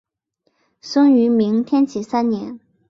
[0.81, 2.59] 生于明天启三年。